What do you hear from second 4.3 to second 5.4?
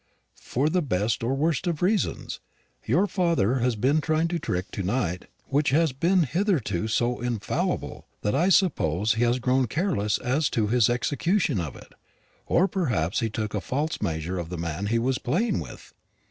a trick to night